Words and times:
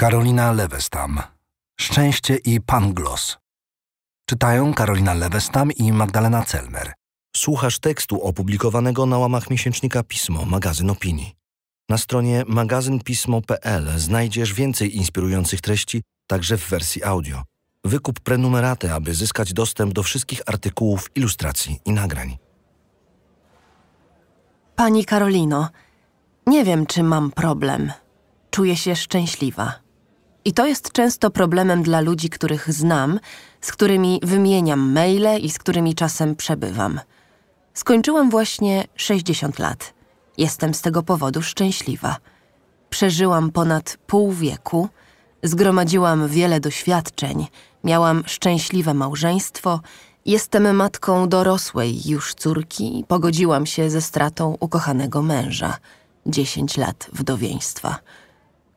Karolina 0.00 0.52
Lewestam. 0.52 1.20
Szczęście 1.80 2.36
i 2.36 2.60
Pangloss. 2.60 3.38
Czytają 4.28 4.74
Karolina 4.74 5.14
Lewestam 5.14 5.72
i 5.72 5.92
Magdalena 5.92 6.44
Celmer. 6.44 6.92
Słuchasz 7.36 7.78
tekstu 7.78 8.22
opublikowanego 8.22 9.06
na 9.06 9.18
łamach 9.18 9.50
miesięcznika 9.50 10.02
Pismo, 10.02 10.44
magazyn 10.44 10.90
opinii. 10.90 11.34
Na 11.88 11.98
stronie 11.98 12.44
magazynpismo.pl 12.46 13.98
znajdziesz 13.98 14.54
więcej 14.54 14.96
inspirujących 14.96 15.60
treści, 15.60 16.02
także 16.26 16.56
w 16.56 16.68
wersji 16.68 17.04
audio. 17.04 17.42
Wykup 17.84 18.20
prenumeraty, 18.20 18.92
aby 18.92 19.14
zyskać 19.14 19.52
dostęp 19.52 19.92
do 19.92 20.02
wszystkich 20.02 20.42
artykułów, 20.46 21.10
ilustracji 21.14 21.80
i 21.84 21.92
nagrań. 21.92 22.38
Pani 24.76 25.04
Karolino, 25.04 25.68
nie 26.46 26.64
wiem, 26.64 26.86
czy 26.86 27.02
mam 27.02 27.30
problem. 27.30 27.92
Czuję 28.50 28.76
się 28.76 28.96
szczęśliwa. 28.96 29.89
I 30.44 30.52
to 30.52 30.66
jest 30.66 30.92
często 30.92 31.30
problemem 31.30 31.82
dla 31.82 32.00
ludzi, 32.00 32.30
których 32.30 32.72
znam, 32.72 33.20
z 33.60 33.72
którymi 33.72 34.20
wymieniam 34.22 34.92
maile 34.92 35.38
i 35.40 35.50
z 35.50 35.58
którymi 35.58 35.94
czasem 35.94 36.36
przebywam. 36.36 37.00
Skończyłam 37.74 38.30
właśnie 38.30 38.84
60 38.96 39.58
lat. 39.58 39.94
Jestem 40.38 40.74
z 40.74 40.82
tego 40.82 41.02
powodu 41.02 41.42
szczęśliwa. 41.42 42.16
Przeżyłam 42.90 43.50
ponad 43.50 43.98
pół 44.06 44.32
wieku, 44.32 44.88
zgromadziłam 45.42 46.28
wiele 46.28 46.60
doświadczeń, 46.60 47.46
miałam 47.84 48.22
szczęśliwe 48.26 48.94
małżeństwo, 48.94 49.80
jestem 50.26 50.76
matką 50.76 51.28
dorosłej 51.28 52.08
już 52.08 52.34
córki, 52.34 53.04
pogodziłam 53.08 53.66
się 53.66 53.90
ze 53.90 54.00
stratą 54.00 54.56
ukochanego 54.60 55.22
męża. 55.22 55.76
10 56.26 56.76
lat 56.76 57.10
wdowieństwa. 57.12 57.98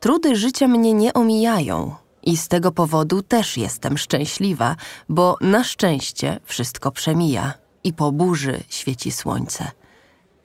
Trudy 0.04 0.36
życia 0.36 0.68
mnie 0.68 0.94
nie 0.94 1.14
omijają 1.14 1.96
i 2.24 2.38
z 2.38 2.48
tego 2.48 2.72
powodu 2.72 3.22
też 3.22 3.58
jestem 3.58 3.98
szczęśliwa, 3.98 4.76
bo 5.10 5.38
na 5.42 5.64
szczęście 5.64 6.40
wszystko 6.44 6.92
przemija 6.92 7.54
i 7.84 7.94
po 7.94 8.12
burzy 8.12 8.64
świeci 8.70 9.12
słońce. 9.12 9.72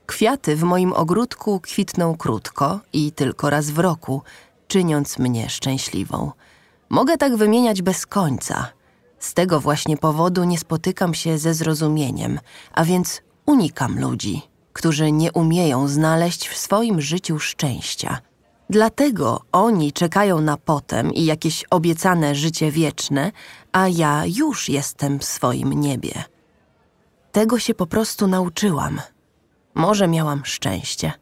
Kwiaty 0.07 0.57
w 0.57 0.63
moim 0.63 0.93
ogródku 0.93 1.61
kwitną 1.61 2.17
krótko 2.17 2.81
i 2.93 3.13
tylko 3.13 3.51
raz 3.51 3.71
w 3.71 3.79
roku, 3.79 4.23
czyniąc 4.69 5.19
mnie 5.19 5.49
szczęśliwą. 5.49 6.33
Mogę 6.89 7.17
tak 7.17 7.37
wymieniać 7.37 7.83
bez 7.83 8.07
końca. 8.07 8.69
Z 9.19 9.35
tego 9.35 9.61
właśnie 9.61 9.97
powodu 9.97 10.45
nie 10.45 10.59
spotykam 10.59 11.15
się 11.15 11.39
ze 11.39 11.55
zrozumieniem, 11.55 12.41
a 12.73 12.85
więc 12.85 13.23
unikam 13.47 14.01
ludzi, 14.01 14.43
którzy 14.73 15.13
nie 15.13 15.33
umieją 15.33 15.89
znaleźć 15.89 16.49
w 16.49 16.57
swoim 16.59 17.01
życiu 17.01 17.39
szczęścia. 17.39 18.28
Dlatego 18.71 19.41
oni 19.53 19.93
czekają 19.93 20.41
na 20.41 20.57
potem 20.57 21.13
i 21.13 21.25
jakieś 21.25 21.65
obiecane 21.71 22.35
życie 22.35 22.71
wieczne, 22.71 23.33
a 23.73 23.89
ja 23.89 24.23
już 24.27 24.69
jestem 24.69 25.19
w 25.19 25.25
swoim 25.25 25.73
niebie. 25.73 26.25
Tego 27.33 27.59
się 27.59 27.75
po 27.75 27.87
prostu 27.87 28.27
nauczyłam. 28.27 29.01
Może 29.75 30.09
miałam 30.09 30.45
szczęście. 30.45 31.13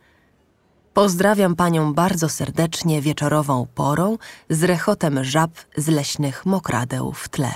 Pozdrawiam 0.94 1.56
panią 1.56 1.94
bardzo 1.94 2.28
serdecznie 2.28 3.02
wieczorową 3.02 3.66
porą 3.74 4.18
z 4.50 4.64
rechotem 4.64 5.24
żab 5.24 5.50
z 5.76 5.88
leśnych 5.88 6.46
mokradeł 6.46 7.12
w 7.12 7.28
tle. 7.28 7.52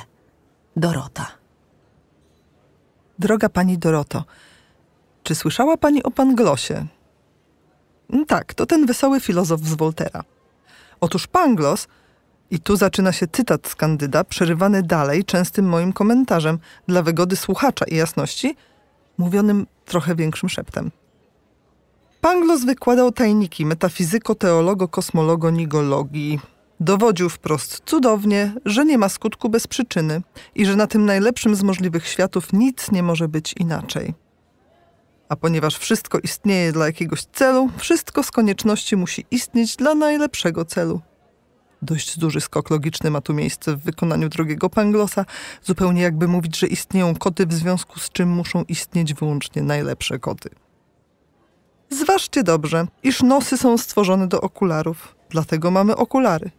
Dorota. 0.76 1.26
Droga 3.18 3.48
pani 3.48 3.78
Doroto, 3.78 4.24
czy 5.22 5.34
słyszała 5.34 5.76
pani 5.76 6.02
o 6.02 6.10
Panglosie? 6.10 6.86
Mm, 8.12 8.26
Tak, 8.26 8.54
to 8.54 8.66
ten 8.66 8.86
wesoły 8.86 9.20
filozof 9.20 9.60
z 9.60 9.74
Voltera. 9.74 10.24
Otóż 11.00 11.26
Pangloss, 11.26 11.88
i 12.50 12.60
tu 12.60 12.76
zaczyna 12.76 13.12
się 13.12 13.26
cytat 13.26 13.68
z 13.68 13.74
Kandyda, 13.74 14.24
przerywany 14.24 14.82
dalej 14.82 15.24
częstym 15.24 15.68
moim 15.68 15.92
komentarzem 15.92 16.58
dla 16.88 17.02
wygody 17.02 17.36
słuchacza 17.36 17.84
i 17.84 17.96
jasności, 17.96 18.56
mówionym 19.18 19.66
trochę 19.84 20.14
większym 20.14 20.48
szeptem. 20.48 20.90
Pangloss 22.20 22.64
wykładał 22.64 23.12
tajniki 23.12 23.66
metafizyko-teologo-kosmologo-nigologii. 23.66 26.38
Dowodził 26.80 27.28
wprost 27.28 27.82
cudownie, 27.84 28.52
że 28.64 28.84
nie 28.84 28.98
ma 28.98 29.08
skutku 29.08 29.48
bez 29.48 29.66
przyczyny 29.66 30.22
i 30.54 30.66
że 30.66 30.76
na 30.76 30.86
tym 30.86 31.06
najlepszym 31.06 31.54
z 31.54 31.62
możliwych 31.62 32.06
światów 32.06 32.52
nic 32.52 32.90
nie 32.90 33.02
może 33.02 33.28
być 33.28 33.52
inaczej. 33.52 34.14
A 35.30 35.36
ponieważ 35.36 35.78
wszystko 35.78 36.18
istnieje 36.18 36.72
dla 36.72 36.86
jakiegoś 36.86 37.22
celu, 37.24 37.70
wszystko 37.76 38.22
z 38.22 38.30
konieczności 38.30 38.96
musi 38.96 39.24
istnieć 39.30 39.76
dla 39.76 39.94
najlepszego 39.94 40.64
celu. 40.64 41.00
Dość 41.82 42.18
duży 42.18 42.40
skok 42.40 42.70
logiczny 42.70 43.10
ma 43.10 43.20
tu 43.20 43.34
miejsce 43.34 43.76
w 43.76 43.82
wykonaniu 43.82 44.28
drugiego 44.28 44.70
Panglosa, 44.70 45.24
zupełnie 45.62 46.02
jakby 46.02 46.28
mówić, 46.28 46.58
że 46.58 46.66
istnieją 46.66 47.14
koty, 47.14 47.46
w 47.46 47.52
związku 47.52 48.00
z 48.00 48.10
czym 48.10 48.28
muszą 48.28 48.64
istnieć 48.68 49.14
wyłącznie 49.14 49.62
najlepsze 49.62 50.18
koty. 50.18 50.50
Zważcie 51.90 52.42
dobrze, 52.42 52.86
iż 53.02 53.22
nosy 53.22 53.58
są 53.58 53.78
stworzone 53.78 54.28
do 54.28 54.40
okularów, 54.40 55.14
dlatego 55.28 55.70
mamy 55.70 55.96
okulary. 55.96 56.50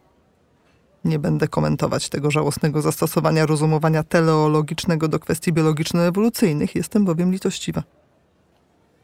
Nie 1.05 1.19
będę 1.19 1.47
komentować 1.47 2.09
tego 2.09 2.31
żałosnego 2.31 2.81
zastosowania 2.81 3.45
rozumowania 3.45 4.03
teleologicznego 4.03 5.07
do 5.07 5.19
kwestii 5.19 5.53
biologiczno-ewolucyjnych, 5.53 6.75
jestem 6.75 7.05
bowiem 7.05 7.31
litościwa. 7.31 7.83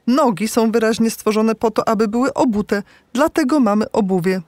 Nogi 0.07 0.47
są 0.47 0.71
wyraźnie 0.71 1.11
stworzone 1.11 1.55
po 1.55 1.71
to, 1.71 1.87
aby 1.87 2.07
były 2.07 2.33
obute, 2.33 2.83
dlatego 3.13 3.59
mamy 3.59 3.91
obuwie. 3.91 4.41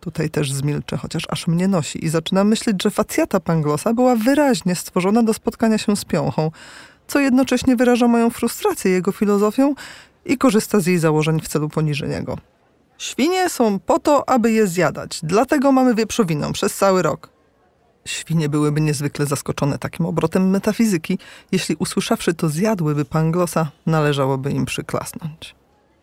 Tutaj 0.00 0.30
też 0.30 0.52
zmilczę, 0.52 0.96
chociaż 0.96 1.22
aż 1.28 1.46
mnie 1.46 1.68
nosi 1.68 2.04
i 2.04 2.08
zaczynam 2.08 2.48
myśleć, 2.48 2.82
że 2.82 2.90
facjata 2.90 3.40
Panglosa 3.40 3.94
była 3.94 4.16
wyraźnie 4.16 4.74
stworzona 4.74 5.22
do 5.22 5.34
spotkania 5.34 5.78
się 5.78 5.96
z 5.96 6.04
piąchą, 6.04 6.50
co 7.06 7.20
jednocześnie 7.20 7.76
wyraża 7.76 8.08
moją 8.08 8.30
frustrację 8.30 8.90
jego 8.90 9.12
filozofią 9.12 9.74
i 10.24 10.38
korzysta 10.38 10.80
z 10.80 10.86
jej 10.86 10.98
założeń 10.98 11.40
w 11.40 11.48
celu 11.48 11.68
poniżenia 11.68 12.22
go. 12.22 12.38
Świnie 12.98 13.48
są 13.48 13.78
po 13.78 13.98
to, 13.98 14.28
aby 14.28 14.52
je 14.52 14.66
zjadać, 14.66 15.20
dlatego 15.22 15.72
mamy 15.72 15.94
wieprzowinę 15.94 16.52
przez 16.52 16.74
cały 16.76 17.02
rok. 17.02 17.37
Świnie 18.08 18.48
byłyby 18.48 18.80
niezwykle 18.80 19.26
zaskoczone 19.26 19.78
takim 19.78 20.06
obrotem 20.06 20.50
metafizyki. 20.50 21.18
Jeśli 21.52 21.76
usłyszawszy 21.78 22.34
to 22.34 22.48
zjadłyby 22.48 23.04
Panglosa, 23.04 23.70
należałoby 23.86 24.50
im 24.50 24.64
przyklasnąć. 24.64 25.54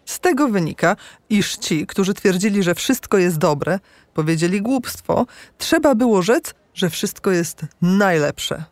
Z 0.05 0.19
tego 0.19 0.47
wynika, 0.47 0.95
iż 1.29 1.57
ci, 1.57 1.87
którzy 1.87 2.13
twierdzili, 2.13 2.63
że 2.63 2.75
wszystko 2.75 3.17
jest 3.17 3.37
dobre, 3.37 3.79
powiedzieli 4.13 4.61
głupstwo, 4.61 5.25
trzeba 5.57 5.95
było 5.95 6.21
rzec, 6.21 6.53
że 6.73 6.89
wszystko 6.89 7.31
jest 7.31 7.65
najlepsze. 7.81 8.63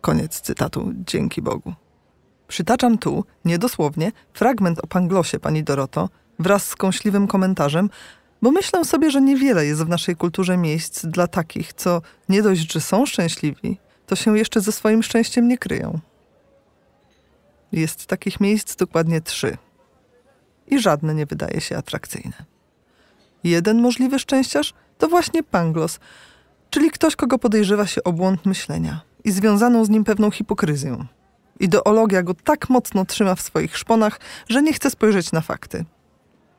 Koniec 0.00 0.40
cytatu, 0.40 0.92
dzięki 1.06 1.42
Bogu. 1.42 1.74
Przytaczam 2.48 2.98
tu, 2.98 3.24
niedosłownie, 3.44 4.12
fragment 4.32 4.78
o 4.78 4.86
Panglosie, 4.86 5.38
pani 5.38 5.64
Doroto, 5.64 6.08
wraz 6.38 6.68
z 6.68 6.76
kąśliwym 6.76 7.26
komentarzem, 7.26 7.90
bo 8.42 8.50
myślę 8.50 8.84
sobie, 8.84 9.10
że 9.10 9.20
niewiele 9.20 9.66
jest 9.66 9.82
w 9.82 9.88
naszej 9.88 10.16
kulturze 10.16 10.56
miejsc 10.56 11.06
dla 11.06 11.26
takich, 11.26 11.72
co 11.72 12.02
nie 12.28 12.42
dość, 12.42 12.72
że 12.72 12.80
są 12.80 13.06
szczęśliwi, 13.06 13.78
to 14.06 14.16
się 14.16 14.38
jeszcze 14.38 14.60
ze 14.60 14.72
swoim 14.72 15.02
szczęściem 15.02 15.48
nie 15.48 15.58
kryją. 15.58 15.98
Jest 17.72 18.06
takich 18.06 18.40
miejsc 18.40 18.76
dokładnie 18.76 19.20
trzy. 19.20 19.56
I 20.66 20.78
żadne 20.78 21.14
nie 21.14 21.26
wydaje 21.26 21.60
się 21.60 21.76
atrakcyjne. 21.76 22.44
Jeden 23.44 23.80
możliwy 23.80 24.18
szczęściarz 24.18 24.74
to 24.98 25.08
właśnie 25.08 25.42
Panglos, 25.42 25.98
czyli 26.70 26.90
ktoś, 26.90 27.16
kogo 27.16 27.38
podejrzewa 27.38 27.86
się 27.86 28.04
o 28.04 28.12
błąd 28.12 28.46
myślenia 28.46 29.00
i 29.24 29.30
związaną 29.30 29.84
z 29.84 29.88
nim 29.88 30.04
pewną 30.04 30.30
hipokryzją. 30.30 31.06
Ideologia 31.60 32.22
go 32.22 32.34
tak 32.34 32.68
mocno 32.68 33.04
trzyma 33.04 33.34
w 33.34 33.40
swoich 33.40 33.78
szponach, 33.78 34.20
że 34.48 34.62
nie 34.62 34.72
chce 34.72 34.90
spojrzeć 34.90 35.32
na 35.32 35.40
fakty. 35.40 35.84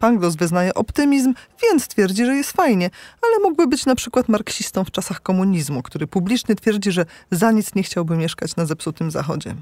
Pangloss 0.01 0.36
wyznaje 0.36 0.74
optymizm, 0.74 1.33
więc 1.63 1.88
twierdzi, 1.88 2.25
że 2.25 2.36
jest 2.36 2.51
fajnie, 2.51 2.89
ale 3.21 3.39
mógłby 3.39 3.68
być 3.68 3.86
na 3.86 3.95
przykład 3.95 4.30
marksistą 4.30 4.83
w 4.83 4.92
czasach 4.92 5.21
komunizmu, 5.21 5.83
który 5.83 6.07
publicznie 6.07 6.56
twierdzi, 6.56 6.92
że 6.92 7.06
za 7.31 7.51
nic 7.51 7.75
nie 7.75 7.83
chciałby 7.83 8.18
mieszkać 8.18 8.56
na 8.56 8.65
zepsutym 8.65 9.12
zachodzie. 9.12 9.56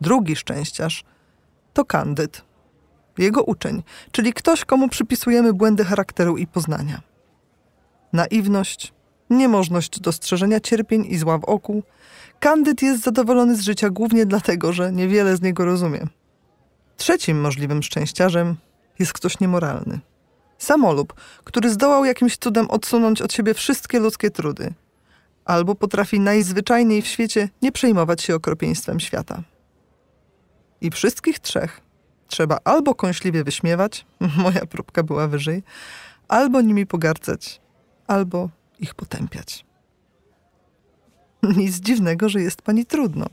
Drugi 0.00 0.36
szczęściarz 0.36 1.04
to 1.72 1.84
Kandyd, 1.84 2.42
jego 3.18 3.42
uczeń, 3.42 3.82
czyli 4.12 4.32
ktoś, 4.32 4.64
komu 4.64 4.88
przypisujemy 4.88 5.52
błędy 5.52 5.84
charakteru 5.84 6.36
i 6.36 6.46
poznania. 6.46 7.00
Naiwność, 8.12 8.92
niemożność 9.30 10.00
dostrzeżenia 10.00 10.60
cierpień 10.60 11.06
i 11.08 11.18
zła 11.18 11.38
w 11.38 11.44
oku. 11.44 11.82
Kandyd 12.40 12.82
jest 12.82 13.02
zadowolony 13.02 13.56
z 13.56 13.60
życia 13.60 13.90
głównie 13.90 14.26
dlatego, 14.26 14.72
że 14.72 14.92
niewiele 14.92 15.36
z 15.36 15.42
niego 15.42 15.64
rozumie. 15.64 16.06
Trzecim 17.02 17.40
możliwym 17.40 17.82
szczęściarzem 17.82 18.56
jest 18.98 19.12
ktoś 19.12 19.40
niemoralny. 19.40 20.00
Samolub, 20.58 21.14
który 21.44 21.70
zdołał 21.70 22.04
jakimś 22.04 22.36
cudem 22.36 22.70
odsunąć 22.70 23.22
od 23.22 23.32
siebie 23.32 23.54
wszystkie 23.54 24.00
ludzkie 24.00 24.30
trudy. 24.30 24.74
Albo 25.44 25.74
potrafi 25.74 26.20
najzwyczajniej 26.20 27.02
w 27.02 27.06
świecie 27.06 27.48
nie 27.62 27.72
przejmować 27.72 28.22
się 28.22 28.34
okropieństwem 28.34 29.00
świata. 29.00 29.42
I 30.80 30.90
wszystkich 30.90 31.38
trzech 31.38 31.80
trzeba 32.26 32.58
albo 32.64 32.94
kąśliwie 32.94 33.44
wyśmiewać, 33.44 34.06
moja 34.44 34.66
próbka 34.66 35.02
była 35.02 35.28
wyżej, 35.28 35.62
albo 36.28 36.60
nimi 36.60 36.86
pogardzać, 36.86 37.60
albo 38.06 38.48
ich 38.80 38.94
potępiać. 38.94 39.64
Nic 41.42 41.80
dziwnego, 41.80 42.28
że 42.28 42.40
jest 42.40 42.62
pani 42.62 42.86
trudno. 42.86 43.26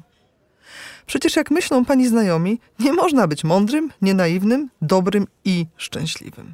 Przecież 1.10 1.36
jak 1.36 1.52
myślą 1.52 1.86
pani 1.86 2.08
znajomi, 2.08 2.60
nie 2.80 2.94
można 2.94 3.28
być 3.28 3.44
mądrym, 3.44 3.92
nienaiwnym, 4.02 4.70
dobrym 4.82 5.28
i 5.46 5.66
szczęśliwym. 5.78 6.54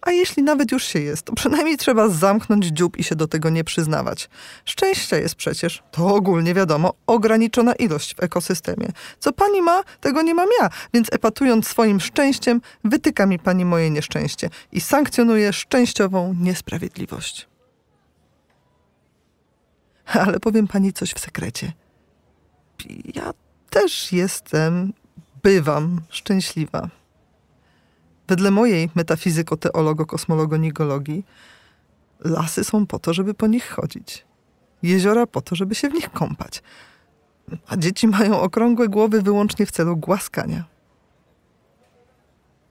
A 0.00 0.10
jeśli 0.10 0.42
nawet 0.42 0.72
już 0.72 0.84
się 0.84 1.00
jest, 1.00 1.22
to 1.22 1.32
przynajmniej 1.32 1.76
trzeba 1.76 2.08
zamknąć 2.08 2.66
dziób 2.66 2.96
i 2.96 3.04
się 3.04 3.16
do 3.16 3.28
tego 3.28 3.50
nie 3.50 3.64
przyznawać. 3.64 4.28
Szczęścia 4.64 5.16
jest 5.16 5.34
przecież, 5.34 5.82
to 5.90 6.14
ogólnie 6.14 6.54
wiadomo, 6.54 6.94
ograniczona 7.06 7.72
ilość 7.72 8.14
w 8.14 8.22
ekosystemie. 8.22 8.88
Co 9.18 9.32
pani 9.32 9.62
ma, 9.62 9.82
tego 10.00 10.22
nie 10.22 10.34
mam 10.34 10.48
ja, 10.60 10.70
więc 10.94 11.08
epatując 11.12 11.68
swoim 11.68 12.00
szczęściem, 12.00 12.60
wytyka 12.84 13.26
mi 13.26 13.38
pani 13.38 13.64
moje 13.64 13.90
nieszczęście 13.90 14.50
i 14.72 14.80
sankcjonuje 14.80 15.52
szczęściową 15.52 16.34
niesprawiedliwość. 16.40 17.48
Ale 20.06 20.40
powiem 20.40 20.68
pani 20.68 20.92
coś 20.92 21.12
w 21.12 21.18
sekrecie. 21.18 21.72
Ja 23.14 23.32
też 23.70 24.12
jestem, 24.12 24.92
bywam 25.42 26.00
szczęśliwa. 26.08 26.88
Wedle 28.28 28.50
mojej 28.50 28.88
metafizyko-teologo-kosmologo-nigologii 28.88 31.22
lasy 32.20 32.64
są 32.64 32.86
po 32.86 32.98
to, 32.98 33.14
żeby 33.14 33.34
po 33.34 33.46
nich 33.46 33.70
chodzić. 33.70 34.24
Jeziora 34.82 35.26
po 35.26 35.40
to, 35.40 35.56
żeby 35.56 35.74
się 35.74 35.88
w 35.88 35.94
nich 35.94 36.10
kąpać. 36.10 36.62
A 37.66 37.76
dzieci 37.76 38.08
mają 38.08 38.40
okrągłe 38.40 38.88
głowy 38.88 39.22
wyłącznie 39.22 39.66
w 39.66 39.70
celu 39.70 39.96
głaskania. 39.96 40.64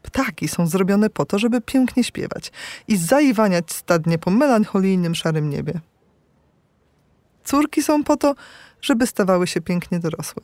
Ptaki 0.02 0.48
są 0.48 0.68
zrobione 0.68 1.10
po 1.10 1.26
to, 1.26 1.40
żeby 1.40 1.62
pięknie 1.62 2.04
śpiewać 2.04 2.52
i 2.88 2.98
zaiwaniać 2.98 3.74
stadnie 3.74 4.18
po 4.18 4.32
melancholijnym 4.32 5.16
szarym 5.16 5.50
niebie. 5.50 5.80
Córki 7.50 7.84
są 7.84 8.04
po 8.04 8.18
to, 8.18 8.36
żeby 8.82 9.08
stawały 9.08 9.48
się 9.48 9.62
pięknie 9.62 10.00
dorosłe, 10.00 10.44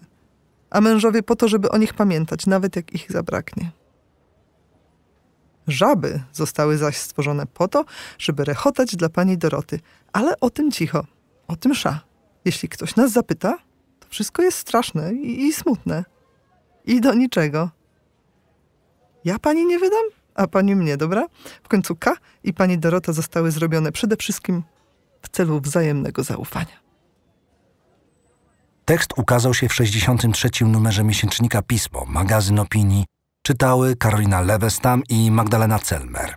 a 0.70 0.82
mężowie 0.82 1.24
po 1.24 1.36
to, 1.36 1.48
żeby 1.48 1.70
o 1.70 1.78
nich 1.78 1.94
pamiętać, 1.94 2.46
nawet 2.46 2.76
jak 2.76 2.94
ich 2.94 3.12
zabraknie. 3.12 3.72
Żaby 5.68 6.24
zostały 6.34 6.78
zaś 6.78 6.98
stworzone 6.98 7.46
po 7.46 7.68
to, 7.68 7.86
żeby 8.18 8.46
rechotać 8.46 8.96
dla 8.96 9.10
pani 9.10 9.38
Doroty, 9.38 9.80
ale 10.14 10.40
o 10.40 10.50
tym 10.50 10.72
cicho, 10.72 11.06
o 11.48 11.56
tym 11.56 11.76
sza. 11.76 12.02
Jeśli 12.46 12.70
ktoś 12.70 12.96
nas 12.96 13.12
zapyta, 13.12 13.58
to 14.00 14.08
wszystko 14.10 14.42
jest 14.42 14.58
straszne 14.58 15.14
i, 15.14 15.48
i 15.48 15.54
smutne. 15.54 16.06
I 16.86 17.02
do 17.02 17.14
niczego. 17.14 17.70
Ja 19.26 19.40
pani 19.40 19.66
nie 19.66 19.80
wydam, 19.80 20.06
a 20.36 20.48
pani 20.48 20.76
mnie, 20.76 20.98
dobra? 20.98 21.28
W 21.64 21.68
końcu 21.68 21.96
K 21.96 22.16
i 22.44 22.54
pani 22.54 22.78
Dorota 22.78 23.14
zostały 23.14 23.52
zrobione 23.52 23.92
przede 23.92 24.18
wszystkim 24.18 24.64
w 25.22 25.30
celu 25.30 25.60
wzajemnego 25.60 26.24
zaufania. 26.24 26.85
Tekst 28.86 29.14
ukazał 29.18 29.54
się 29.54 29.70
w 29.70 29.74
63. 29.74 30.50
numerze 30.66 31.04
miesięcznika 31.04 31.62
Pismo, 31.62 32.06
magazyn 32.08 32.60
opinii. 32.60 33.06
Czytały 33.46 33.96
Karolina 33.96 34.42
Lewestam 34.42 35.04
i 35.10 35.32
Magdalena 35.32 35.80
Celmer. 35.80 36.34